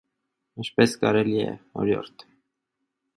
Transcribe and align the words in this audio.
ինչպե՞ս 0.61 0.95
կարելի 1.03 1.37
է, 1.49 1.53
օրիորդ. 1.83 2.25